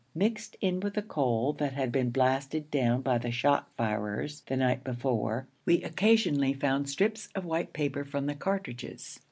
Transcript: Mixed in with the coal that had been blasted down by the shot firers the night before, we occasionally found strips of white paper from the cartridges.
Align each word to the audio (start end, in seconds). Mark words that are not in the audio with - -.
Mixed 0.15 0.55
in 0.61 0.79
with 0.79 0.95
the 0.95 1.03
coal 1.03 1.53
that 1.59 1.73
had 1.73 1.91
been 1.91 2.09
blasted 2.09 2.71
down 2.71 3.03
by 3.03 3.19
the 3.19 3.29
shot 3.29 3.69
firers 3.77 4.41
the 4.47 4.57
night 4.57 4.83
before, 4.83 5.47
we 5.63 5.83
occasionally 5.83 6.53
found 6.53 6.89
strips 6.89 7.29
of 7.35 7.45
white 7.45 7.71
paper 7.71 8.03
from 8.03 8.25
the 8.25 8.33
cartridges. 8.33 9.19